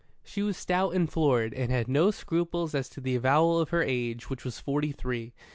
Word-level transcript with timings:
She 0.23 0.41
was 0.41 0.57
stout 0.57 0.95
and 0.95 1.07
florid, 1.07 1.53
and 1.53 1.69
had 1.71 1.87
no 1.87 2.09
scruples 2.09 2.73
as 2.73 2.89
to 2.89 2.99
the 2.99 3.13
avowal 3.15 3.59
of 3.59 3.69
her 3.69 3.83
age, 3.83 4.31
which 4.31 4.43
was 4.43 4.59
forty 4.59 4.91
three. 4.91 5.31